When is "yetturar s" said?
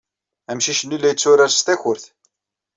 1.11-1.59